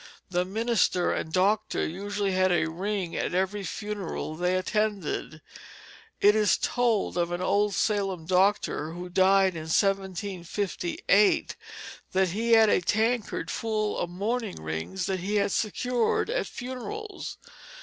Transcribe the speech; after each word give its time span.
The 0.31 0.45
minister 0.45 1.11
and 1.13 1.31
doctor 1.31 1.87
usually 1.87 2.31
had 2.31 2.51
a 2.51 2.67
ring 2.71 3.15
at 3.15 3.35
every 3.35 3.61
funeral 3.63 4.33
they 4.35 4.57
attended. 4.57 5.43
It 6.19 6.35
is 6.35 6.57
told 6.57 7.19
of 7.19 7.31
an 7.31 7.39
old 7.39 7.75
Salem 7.75 8.25
doctor, 8.25 8.93
who 8.93 9.09
died 9.09 9.53
in 9.53 9.65
1758, 9.69 11.55
that 12.13 12.29
he 12.29 12.53
had 12.53 12.69
a 12.69 12.81
tankard 12.81 13.51
full 13.51 13.95
of 13.99 14.09
mourning 14.09 14.55
rings 14.59 15.07
which 15.07 15.21
he 15.21 15.35
had 15.35 15.51
secured 15.51 16.31
at 16.31 16.47
funerals. 16.47 17.37